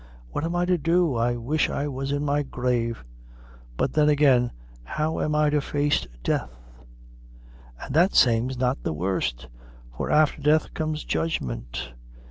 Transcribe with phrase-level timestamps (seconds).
[0.31, 1.15] What am I to do?
[1.15, 3.03] I wish I was in my grave!
[3.77, 4.49] But then, agin',
[4.83, 6.49] how am I to face death?
[7.79, 9.45] and that same's not the worst;
[9.95, 11.93] for afther death comes judgment!